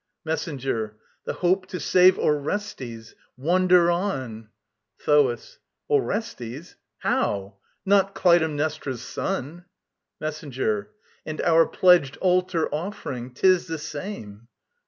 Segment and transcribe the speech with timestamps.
[0.25, 0.95] MESSENGER.
[1.25, 3.13] The hope to save Orestes.
[3.37, 4.49] Wonder on!
[5.05, 5.59] THOAS.
[5.91, 7.57] Orestes how?
[7.85, 9.65] Not Clytemnestra's son?
[10.19, 10.89] MESSENGER.
[11.23, 13.31] And our pledged altar offering.
[13.35, 14.47] 'Tis the same.